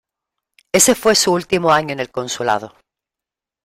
Ese 0.71 0.95
fue 0.95 1.13
su 1.13 1.31
último 1.31 1.71
año 1.71 1.93
en 1.93 1.99
el 1.99 2.09
Consulado. 2.09 2.73